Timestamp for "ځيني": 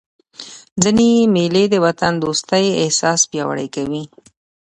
0.81-1.11